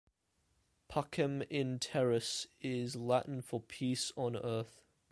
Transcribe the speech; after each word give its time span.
"Pacem 0.89 1.43
in 1.47 1.77
terris" 1.77 2.47
is 2.59 2.95
Latin 2.95 3.39
for 3.43 3.61
"Peace 3.61 4.11
on 4.17 4.35
Earth. 4.35 4.81